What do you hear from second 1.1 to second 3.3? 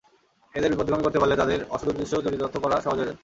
পারলে তাদের অসদুদ্দেশ্য চরিতার্থ করা সহজ হয়ে যায়।